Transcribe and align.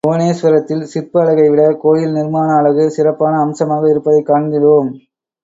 புவனேஸ்வரத்தில் 0.07 0.81
சிற்ப 0.81 1.21
அழகைவிட 1.21 1.73
கோயில் 1.73 2.13
நிர்மாண 2.13 2.55
அழகு 2.57 2.91
சிறப்பான 2.91 3.39
அம்சமாக 3.39 3.89
இருப்பதைக் 3.89 4.25
காண்கிறோம். 4.25 4.89